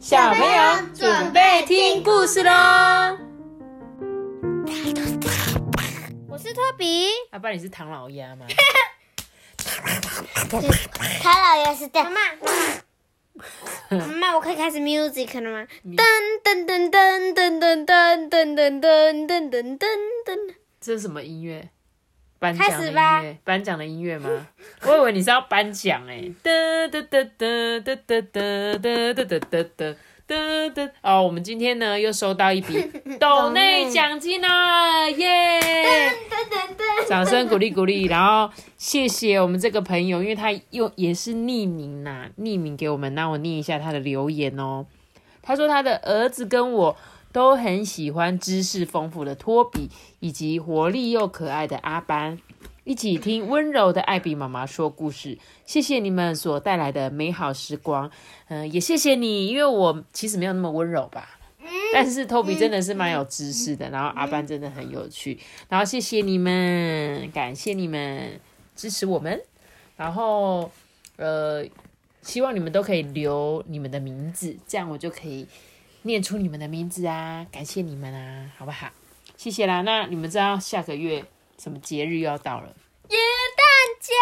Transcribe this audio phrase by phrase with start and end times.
[0.00, 2.50] 小朋友准备听故事喽。
[6.26, 8.46] 我是托比，阿爸，你是唐老鸭吗？
[11.22, 12.38] 唐老爷是的妈样，
[13.90, 15.66] 妈，妈妈，我可以开始 music 了吗？
[15.84, 15.98] 噔
[16.42, 19.78] 噔噔噔噔噔噔噔噔噔噔噔噔
[20.24, 20.54] 噔。
[20.80, 21.68] 这是什么音乐？
[22.40, 23.36] 颁奖的音开始吧乐？
[23.44, 24.28] 颁奖的音乐吗？
[24.86, 26.28] 我以为你是要颁奖哎。
[26.42, 26.50] 哒
[26.88, 29.94] 哒哒哒哒哒哒哒哒哒哒哒
[30.26, 30.90] 哒哒。
[31.02, 32.80] 哦，我们今天呢又收到一笔
[33.20, 35.60] 斗内奖金啦，耶！
[37.08, 44.86] 掌声鼓励鼓励，然后谢谢我们这个朋友，因为他又也是匿名呐、匿名给我们，那我念一下他的留言哦。
[45.42, 46.96] 他说他的儿子跟我
[47.32, 52.38] 都很喜欢知识丰富的托比，以及活力又可爱的阿班，
[52.84, 55.38] 一起听温柔的艾比妈妈说故事。
[55.64, 58.10] 谢谢你们所带来的美好时光，
[58.48, 61.36] 嗯、也谢谢你，因为我其实没有那么温柔吧。
[61.92, 68.40] 但是托比真的是蛮有知识的，然后阿班真的很有趣，然后谢谢你们，感谢你们
[68.74, 69.40] 支持我们，
[69.96, 70.68] 然后
[71.16, 71.64] 呃，
[72.22, 75.46] 希望你们都可以留你们的名字，这样我就可以
[76.02, 78.88] 念出你们的名字啊，感谢你们啊，好不好？
[79.36, 79.82] 谢谢啦。
[79.82, 81.24] 那你们知道下个月
[81.58, 82.74] 什么节日又要到了
[83.08, 83.18] 元
[83.56, 83.64] 旦
[84.00, 84.14] 节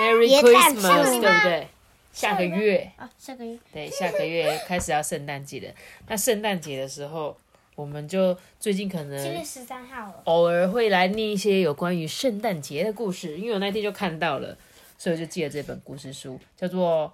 [0.00, 1.68] ，？Merry Christmas，节对不对？
[2.12, 5.74] 下个月，啊，下个月对，下个月开始要圣诞节了。
[6.08, 7.36] 那圣诞节的时候，
[7.74, 10.22] 我们就最近可能七月能十三号了。
[10.24, 14.56] 偶尔会来念一些有关于圣诞节的故事，因为我那天就看到了，
[14.96, 17.12] 所以我就借了这本故事书，叫做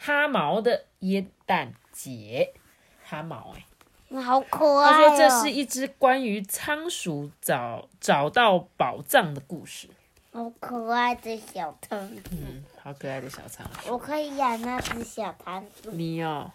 [0.04, 2.52] 《哈毛的耶诞节》。
[3.12, 4.90] 哈毛、欸，好可爱、哦。
[4.90, 9.86] 他说这是一只关于仓鼠找找到宝藏的故事。
[10.32, 13.92] 好可爱的小仓鼠，嗯，好可爱的小仓鼠。
[13.92, 15.90] 我可以养那只小仓鼠。
[15.90, 16.50] 你哦，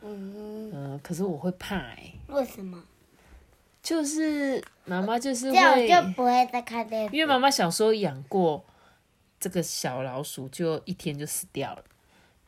[0.00, 2.80] 嗯，嗯、可是我会怕哎、为什么？
[3.82, 7.16] 就是妈妈就是这样就不会再看电视。
[7.16, 8.64] 因为妈妈小时候养过
[9.40, 11.82] 这个小老鼠，就一天就死掉了。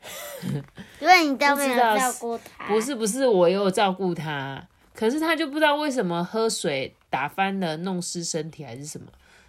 [0.99, 2.67] 因为你都没有照顾他。
[2.67, 9.07] 不是不是，我有照顾他，可是他就不知道为什么喝水打翻了，弄湿身体还是什么，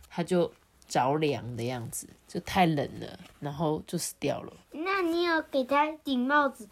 [0.08, 0.52] 他就
[0.88, 4.52] 着凉的样子，就太冷了，然后就死掉了。
[4.72, 6.68] 那你有给他顶帽子，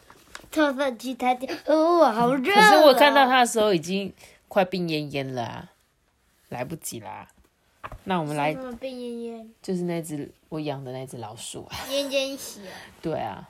[0.50, 3.26] 特上去他就哦，我好热、可是我看到。
[3.26, 4.12] 他的时候已经
[4.48, 5.70] 快病恹恹了、啊，
[6.48, 7.28] 来不及啦。
[8.04, 9.46] 那我们来什，么病恹恹？
[9.62, 12.60] 就是那只我养的那只老鼠啊， 恹恹血。
[13.02, 13.48] 对啊，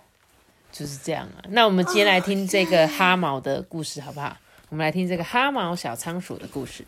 [0.71, 1.45] 就是这样啊。
[1.49, 4.37] 那我们今天来听这个哈毛的故事好不好？
[4.69, 6.85] 我们来听这个哈毛小仓鼠的故事。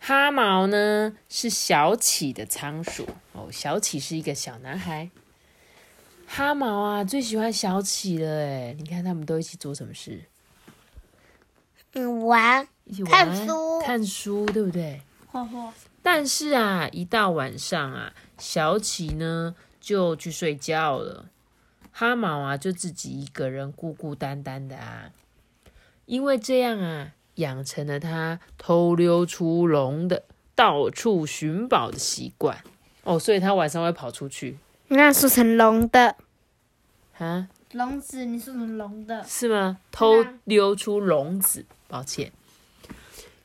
[0.00, 5.10] 哈毛呢是小启的仓鼠哦，小启是一个小男孩。
[6.26, 10.24] 哈毛啊最喜欢小启了哎，你看他们都一起做什么事？
[11.94, 15.00] 嗯，玩一起玩看书看书，对不对？
[15.26, 15.72] 画画。
[16.02, 21.26] 但是啊，一到晚上啊，小启呢就去睡觉了，
[21.96, 25.10] 哈毛啊就自己一个人孤孤单单的啊。
[26.06, 30.24] 因为这样啊，养成了他偷溜出笼的、
[30.54, 32.62] 到处寻宝的习惯。
[33.04, 36.16] 哦，所以他晚上会跑出去那说成龙的
[37.18, 37.48] 啊？
[37.72, 39.24] 笼子，你说成龙的。
[39.24, 39.78] 是吗？
[39.90, 42.32] 偷溜出笼子，抱歉。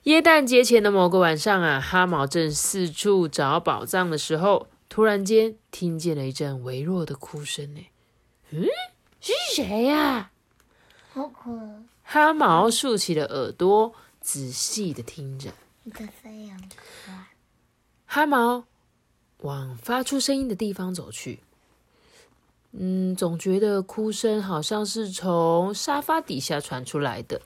[0.04, 7.74] 耶诞节前的某个晚上啊，哈毛正四处找宝藏的时候，突然间听见了一阵微弱的哭声。
[7.76, 7.86] 呢，
[8.52, 8.66] 嗯，
[9.22, 10.32] 是谁呀、
[11.14, 11.84] 好可爱。
[12.04, 15.52] 哈毛竖起了耳朵，仔细的听着。
[15.84, 16.52] 你的声音
[17.06, 17.28] 可爱。
[18.06, 18.66] 哈毛
[19.42, 21.42] 往发出声音的地方走去。
[22.72, 27.42] 嗯，总觉得哭声好像是从沙发底下传出来的。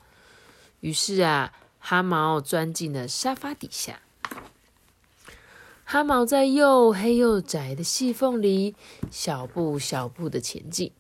[0.80, 4.02] 于是啊，哈毛钻进了沙发底下。
[5.94, 8.76] 哈毛在又黑又窄的细缝里
[9.12, 10.92] 小步小步的前进。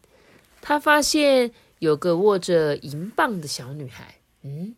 [0.62, 4.76] 他发现有个握着银棒的小女孩，嗯，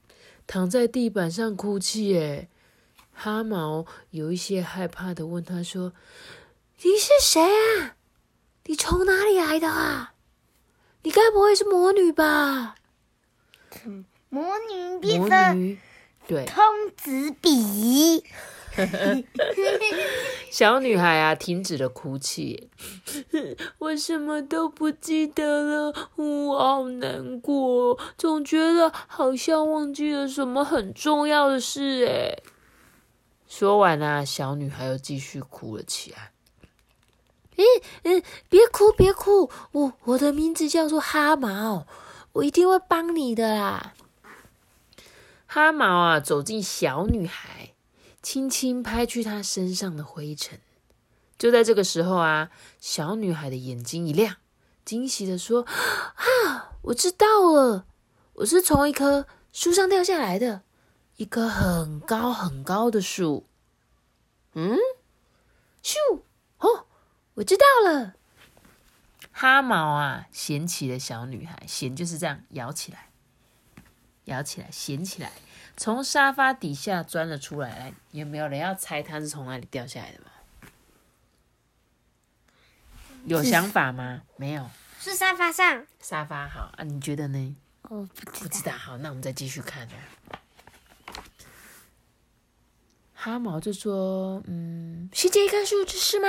[0.47, 2.07] 躺在地板上哭泣。
[2.07, 2.47] 耶。
[3.12, 5.91] 哈毛有一些害怕的问他说
[6.81, 7.97] ：“你是谁啊？
[8.68, 10.13] 你从哪里来的啊？
[11.03, 12.75] 你该不会是魔女吧？”
[14.29, 15.77] 魔女变魔成，
[16.25, 16.63] 对，通
[16.95, 18.23] 子笔。
[20.51, 22.69] 小女孩啊，停止了哭泣。
[23.80, 32.06] 我什么都不记得了，我好难过，总觉得好像忘记了什么很重要的事。
[32.07, 32.38] 哎，
[33.48, 36.31] 说完啊，小女孩又继续哭了起来。
[37.57, 37.63] 嗯
[38.04, 41.88] 嗯，别哭别哭，我我的名字叫做哈毛，
[42.33, 43.94] 我一定会帮你的啦。
[45.45, 47.71] 哈毛啊，走进小女孩，
[48.25, 50.60] 轻轻拍去她身上的灰尘。
[51.38, 52.50] 就在这个时候啊，
[52.80, 54.38] 小女孩的眼睛一亮，
[54.83, 55.62] 惊喜的说
[56.18, 57.86] ：“啊，我知道了，
[58.33, 60.63] 我是从一棵树上掉下来的，
[61.18, 63.45] 一棵很高很高的树。”
[64.57, 64.75] 嗯，
[65.83, 65.94] 咻，
[66.57, 66.88] 哦，
[67.36, 68.16] 我知道了。
[69.31, 73.12] 哈毛啊，捡起了小女孩，捡就是这样摇起来，
[74.24, 75.31] 摇起来，捡起来，
[75.77, 77.69] 从沙发底下钻了出来。
[77.69, 80.25] 来，有没有人要猜它是从哪里掉下来的吗？
[83.25, 84.22] 有想法吗？
[84.38, 84.69] 没有。
[85.00, 85.86] 是沙发上。
[86.00, 87.56] 沙发好啊，你觉得呢？
[87.83, 88.72] 我不知道。
[88.72, 89.94] 好，那我们再继续看啊。
[93.13, 96.28] 哈毛就说：“嗯，是这棵树是吗？”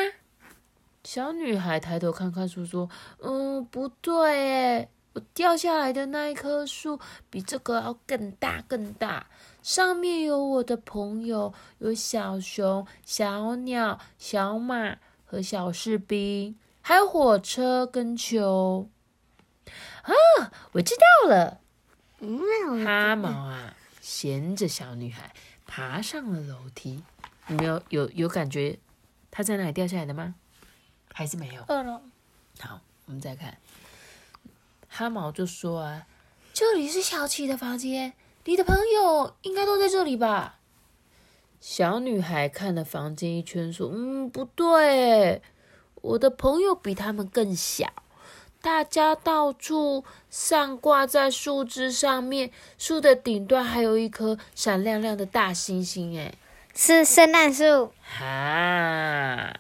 [1.05, 2.89] 小女孩抬头看看树，说
[3.21, 9.29] ：“嗯，不对，诶，我掉下来的那一棵树比这个要更大更大，
[9.63, 18.91] 上面有我的朋友，有小熊、小鸟、小马和小士兵。”还有火车跟球
[20.03, 20.53] 啊！
[20.73, 21.61] 我知道了。
[22.85, 25.35] 哈毛啊，衔着小女孩
[25.67, 27.03] 爬上了楼梯。
[27.47, 28.79] 你没有有有感觉
[29.31, 30.35] 她在哪里掉下来的吗？
[31.11, 31.65] 还是没有？
[31.69, 32.03] 二楼。
[32.61, 33.57] 好，我们再看。
[34.89, 36.07] 哈毛就说啊
[36.53, 40.59] ：“这里是小七的房间，你的朋友应该都在这里吧？”
[41.61, 45.43] 小女孩看了房间一圈，说：“嗯，不对。”
[46.03, 47.93] 我的朋友比他们更小，
[48.61, 56.35] 大家到处上挂在树枝上面，树的顶端还有一颗闪亮亮的大星星，哎，
[56.75, 57.93] 是圣诞树。
[58.03, 59.59] 哈，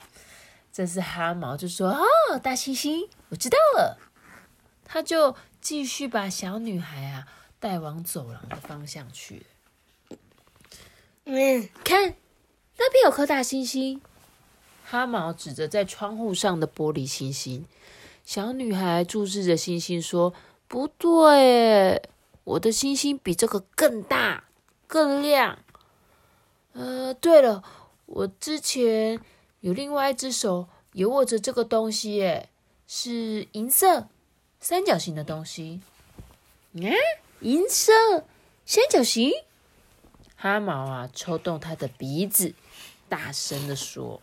[0.72, 1.90] 这是哈毛就说
[2.30, 3.98] ：“哦，大星星，我知道了。”
[4.86, 7.26] 他就继续把小女孩啊
[7.60, 9.44] 带往走廊的方向去。
[11.24, 12.14] 嗯，看，
[12.78, 14.00] 那边有颗大星星。
[14.84, 17.66] 哈毛指着在窗户上的玻璃星星，
[18.24, 20.32] 小女孩注视着星星说
[20.68, 22.00] ：“不对，
[22.44, 24.44] 我的星星比这个更大、
[24.86, 25.58] 更亮。
[26.72, 27.64] 呃，对了，
[28.06, 29.20] 我之前
[29.58, 32.48] 有另外一只手也握着这个东西，耶，
[32.86, 34.06] 是银色
[34.60, 35.80] 三角形的东西。
[36.74, 36.88] 啊，
[37.40, 37.92] 银色
[38.64, 39.30] 三角形。”
[40.36, 42.54] 哈毛啊，抽动他的鼻子，
[43.08, 44.20] 大声的说。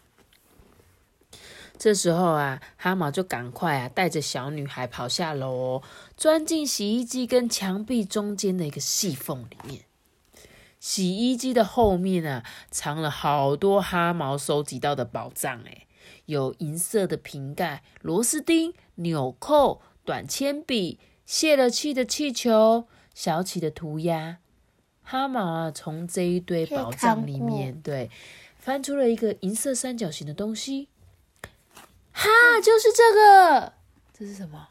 [1.78, 5.82] 这时候啊，哈毛就赶快啊，带着小女孩跑下楼，
[6.16, 9.86] 钻进洗衣机跟墙壁中间的一个细缝里面。
[10.80, 15.88] 洗衣机的后面啊，藏了好多哈毛收集到的宝藏，诶
[16.26, 24.40] 有银色的瓶盖、螺丝钉、纽扣、短铅笔、泄了气的气球、小企的涂鸦。
[25.02, 28.10] 哈毛啊，从这一堆宝藏里面，对，
[28.58, 30.88] 翻出了一个银色三角形的东西。
[32.12, 32.30] 哈，
[32.64, 33.74] 就是这个，
[34.18, 34.70] 这是什么？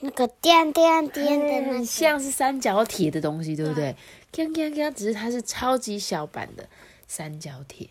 [0.00, 3.96] 那个颠颠颠的，那像是三角铁的东西，对不对？
[4.32, 6.68] 锵锵锵，只是它是超级小版的
[7.06, 7.88] 三角铁。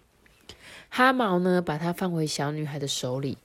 [0.90, 3.38] 哈毛呢，把它放回小女孩的手里。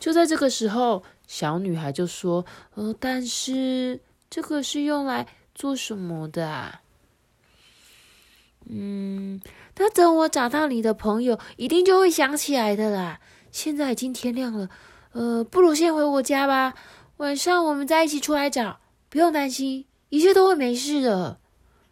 [0.00, 6.82] 就在这个时候，小女孩就说：“呃，但是这个是用来做什么的啊？”
[8.68, 9.40] 嗯，
[9.76, 13.20] 那等我找到你的朋友，一定就会想起来的啦。
[13.52, 14.68] 现在已经天亮了，
[15.12, 16.74] 呃，不如先回我家吧。
[17.18, 21.38] 晚上我们再一起出来找，不用担心，一切都会没事的。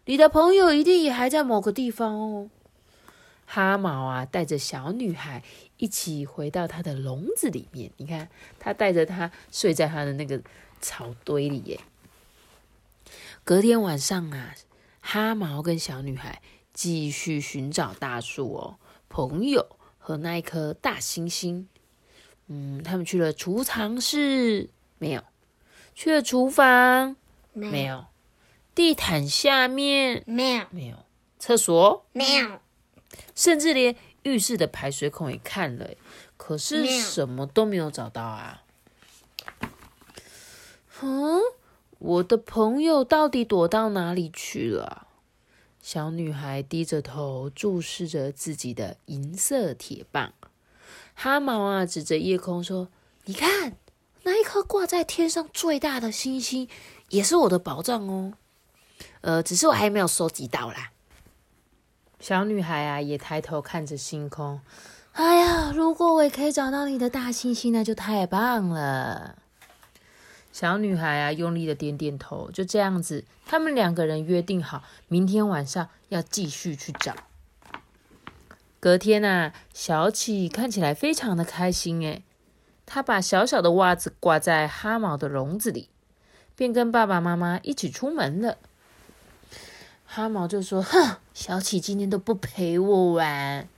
[0.07, 2.50] 你的朋友一定也还在某个地方哦。
[3.47, 5.43] 哈毛啊，带着小女孩
[5.77, 7.91] 一起回到他的笼子里面。
[7.97, 10.41] 你看，他带着她睡在他的那个
[10.81, 11.81] 草堆里耶。
[13.45, 14.55] 隔天晚上啊，
[15.01, 18.77] 哈毛跟小女孩继续寻找大树哦，
[19.09, 19.77] 朋友。
[20.07, 21.67] 和那一颗大星星，
[22.49, 25.23] 嗯，他们去了储藏室，没有；
[25.95, 27.17] 去了厨房，
[27.55, 28.09] 没有；
[28.75, 30.97] 地毯下面，没有；没有；
[31.39, 32.61] 厕所，没有；
[33.35, 35.90] 甚至连浴室的排水孔也看了，
[36.37, 38.62] 可是什么都没有找到啊！
[41.02, 41.40] 嗯，
[41.99, 45.09] 我的朋友到底躲到哪里去了？
[45.83, 50.33] 小女孩低着头注视着自己的银色铁棒，
[51.14, 52.88] 哈毛啊指着夜空说
[53.26, 53.76] ：“你看，
[54.23, 56.66] 那一颗挂在天上最大的星星，
[57.11, 58.33] 也是我的宝藏哦。
[59.21, 60.92] 呃，只是我还没有收集到啦。”
[62.25, 64.59] 小女孩啊也抬头看着星空，
[65.12, 69.37] 哎呀，如果我也可以找到你的大星星，那就太棒了。
[70.50, 72.50] 小女孩啊，用力的点点头。
[72.50, 77.14] 就这样子，他们两个人约定好，明天晚上要继续去找。
[78.81, 82.23] 隔天啊，小启看起来非常的开心诶，
[82.87, 85.90] 他把小小的袜子挂在哈毛的笼子里，
[86.57, 88.57] 便跟爸爸妈妈一起出门了。
[90.14, 93.68] 哈毛就说：“哼，小启今天都不陪我玩。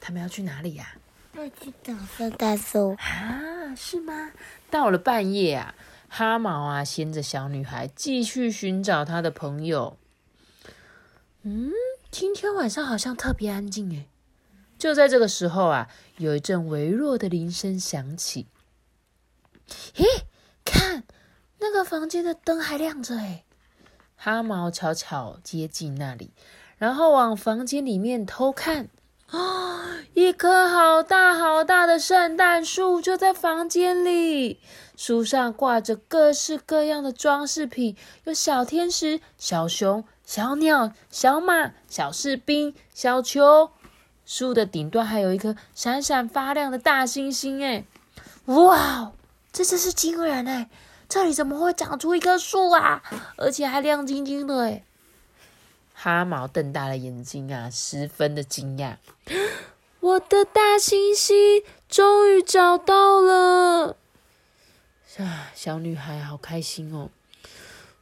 [0.00, 0.96] 他们要去哪里呀、
[1.34, 2.96] 要去找圣诞树。
[2.98, 4.32] 啊，是吗？
[4.68, 5.76] 到了半夜啊，
[6.08, 9.96] 哈毛啊牵着小女孩继续寻找他的朋友。
[11.42, 11.70] 嗯，
[12.10, 14.08] 今天晚上好像特别安静诶。
[14.76, 18.48] 就在这个时候啊，有一阵微弱的铃声响起。
[19.94, 20.04] 咦，
[20.64, 21.04] 看
[21.60, 23.44] 那个房间的灯还亮着诶。
[24.20, 26.32] 哈毛悄悄接近那里，
[26.76, 28.88] 然后往房间里面偷看。
[29.30, 29.80] 哦，
[30.14, 34.58] 一棵好大好大的圣诞树就在房间里，
[34.96, 43.70] 树上挂着各式各样的装饰品，有小天使、小熊、小鸟、小马、小士兵、小球。
[44.26, 47.84] 树的顶端还有一颗闪闪发亮的大星星，哎，
[48.46, 49.12] 哇，
[49.52, 50.68] 这真是惊人哎！
[51.08, 53.02] 这里怎么会长出一棵树啊？
[53.36, 54.84] 而且还亮晶晶的诶！
[55.94, 58.96] 哈毛瞪大了眼睛啊，十分的惊讶。
[60.00, 63.96] 我的大星星终于找到了！
[65.18, 67.10] 啊，小女孩好开心哦。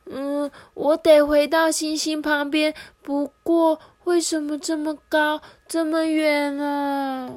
[0.05, 7.31] 嗯，我得回到星星旁边，不过为什么这么高，这么远啊？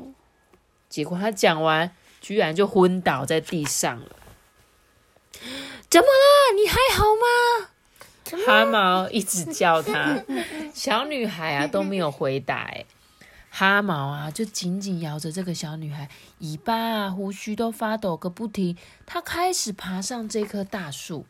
[0.89, 4.15] 结果他讲完，居然就昏倒在地上了。
[5.89, 6.53] 怎么了？
[6.55, 7.69] 你还好吗？
[8.45, 10.23] 哈毛一直叫她，
[10.73, 12.57] 小女孩啊都没有回答。
[12.57, 12.85] 哎，
[13.49, 18.77] 哈毛啊就紧紧摇着这个小女孩，尾巴啊胡须都发抖个不停。
[19.07, 21.25] 他开始爬上这棵大树。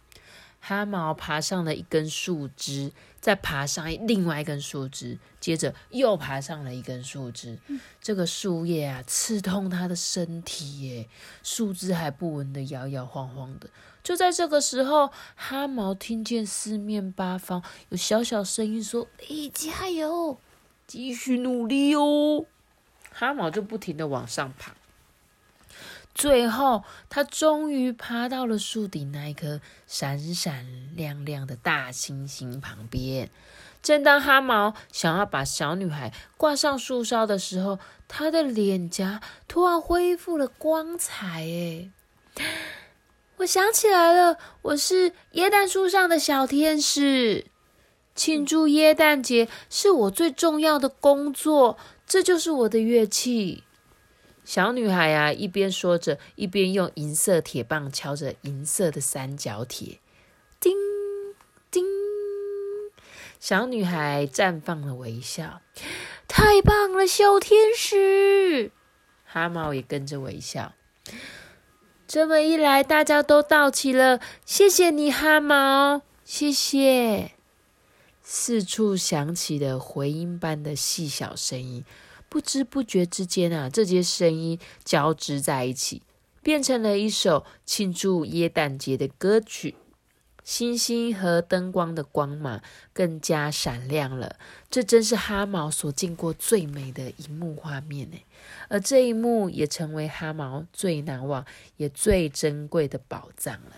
[0.62, 7.58] 哈毛爬上了一根树枝，再爬上另外一根树枝，接着又爬上了一根树枝。
[8.02, 11.08] 这个树叶啊，刺痛他的身体耶，
[11.44, 13.70] 树枝还不稳的摇摇晃晃的。
[14.10, 20.40] 就在这个时候，哈毛听见四面八方有小小声音说：“诶，加油，
[20.88, 22.44] 继续努力哦！”
[23.14, 24.74] 哈毛就不停的往上爬。
[26.16, 33.30] 最后，他终于爬到了树顶那一颗闪闪亮亮的大星星旁边。
[33.84, 41.44] 正当哈毛想要把小女孩挂上树梢的时候，她的脸颊突然恢复了光彩。
[41.44, 41.92] 哎，
[43.40, 47.46] 我想起来了，我是椰蛋树上的小天使。
[48.14, 53.64] 庆祝椰蛋节是我最重要的工作，这就是我的乐器。
[54.44, 60.00] 小女孩啊，一边说着，一边用银色铁棒敲着银色的三角铁，
[60.60, 60.76] 叮
[61.72, 61.86] 叮。
[63.40, 65.62] 小女孩绽放了微笑，
[66.28, 68.72] 太棒了，小天使！
[69.24, 70.74] 哈毛也跟着微笑。
[72.10, 74.20] 这么一来，大家都到齐了。
[74.44, 77.34] 谢谢你，哈毛，谢谢。
[78.24, 81.86] 四处响起的回音般的细小声音。
[82.28, 86.02] 不知不觉之间啊，这些声音交织在一起，
[86.42, 89.76] 变成了一首庆祝耶诞节的歌曲。
[90.44, 92.60] 星星和灯光的光芒
[92.92, 94.38] 更加闪亮了，
[94.72, 98.18] 这真是哈毛所见过最美的一幕画面呢。
[98.70, 101.46] 而这一幕也成为哈毛最难忘
[101.76, 103.76] 也最珍贵的宝藏了。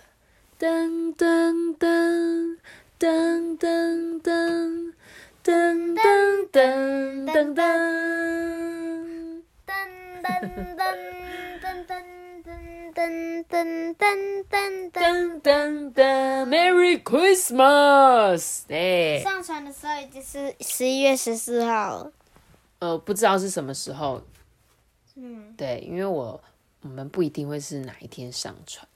[0.60, 2.58] 噔噔噔
[3.00, 4.94] 噔噔噔。
[5.44, 7.58] 噔噔噔噔噔，
[9.66, 9.82] 噔
[10.22, 10.30] 噔
[10.78, 10.86] 噔
[11.58, 11.90] 噔噔
[12.94, 14.54] 噔噔噔噔
[14.92, 15.50] 噔噔
[15.92, 18.66] 噔，Merry Christmas！
[18.70, 22.12] 哎，上传的时候已经是十一月十四号了。
[22.78, 24.22] 呃，不知道是什么时候。
[25.22, 26.42] 嗯，对，因为我
[26.82, 28.88] 我们不一定会是哪一天上传。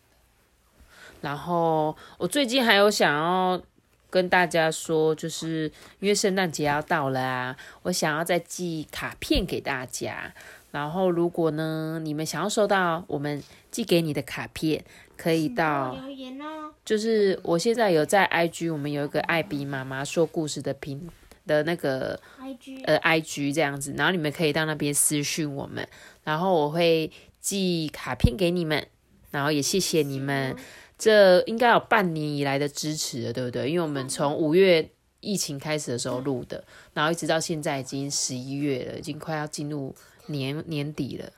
[1.21, 3.61] 然后我最近还有想要。
[4.07, 10.33] 跟大家说，就是因为圣诞节要到了啊，我想要再寄卡片给大家。
[10.71, 14.85] 然后，如果呢，你们想要收到我们寄给你的卡片，
[15.17, 16.71] 可以到留言哦。
[16.85, 21.09] 就是我现在有在 IG，我们有一个艾比妈妈说故事的频
[21.45, 25.87] 的那个 IG 呃 IG 这样子，然后你们可以到那边私讯我们，
[26.23, 28.87] 然后我会寄卡片给你们，
[29.31, 30.55] 然后也谢谢你们。
[30.97, 33.69] 这应该有半年以来的支持了，对不对？
[33.69, 39.93] 因为我们从五月疫情开始的时候录的，然后一直到现在已经十一月了，已经快要进入
[40.27, 41.29] 年年底了，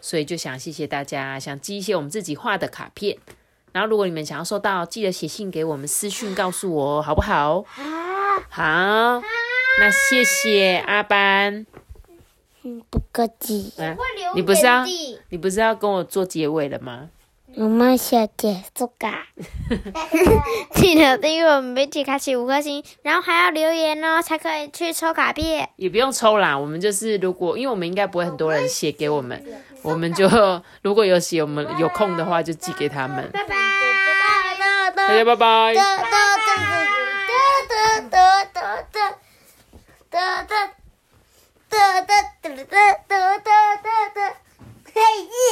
[0.00, 3.16] 所以就想谢谢大家，想寄一些我们自己画的卡片，
[3.70, 7.64] 然后如果你们想要收到，记得写信给我们私讯告诉我哦，好不好？
[8.50, 9.22] 好，
[9.78, 11.66] 那谢谢阿班。
[12.62, 13.72] 嗯，不客气。
[14.34, 14.84] 你不是要
[15.28, 17.10] 你不是要跟我做结尾了吗？
[17.56, 19.12] 我们小结束噶。
[20.74, 25.68] 记得订阅我们媒体开启五颗星，然后还要留言哦，才可以去抽卡片。
[25.76, 29.40] 也不用抽啦，我们就是如果，因为我们应该不会很多人写给我们，
[29.82, 30.28] 我们就
[30.82, 33.30] 如果有写，我们有空的话就寄给他们。
[33.32, 33.54] 拜拜。
[34.96, 35.74] 大家拜拜。
[40.14, 40.70] 哒哒
[41.68, 43.50] 哒哒哒哒哒哒哒
[43.82, 44.36] 哒哒，
[44.94, 45.34] 嘿耶！